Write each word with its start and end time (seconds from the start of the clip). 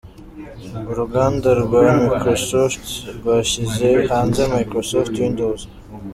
Uruganda 0.91 1.49
rwa 1.61 1.83
Microsoft 2.03 2.85
rwashyize 3.17 3.87
hanze 4.11 4.41
Microsoft 4.55 5.13
Windows. 5.23 5.61